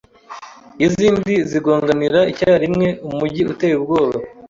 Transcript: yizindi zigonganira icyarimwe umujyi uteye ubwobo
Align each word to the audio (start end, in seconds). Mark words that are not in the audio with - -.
yizindi 0.81 1.33
zigonganira 1.49 2.19
icyarimwe 2.31 2.87
umujyi 3.09 3.41
uteye 3.53 3.73
ubwobo 3.79 4.17